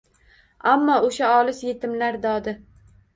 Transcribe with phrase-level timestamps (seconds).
[0.69, 2.55] Ammo o‘sha olis— yetimlar dodi